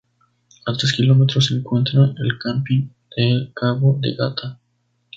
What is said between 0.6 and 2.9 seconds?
A tres kilómetros se encuentra el camping